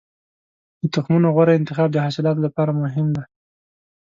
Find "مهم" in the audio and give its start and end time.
2.83-3.07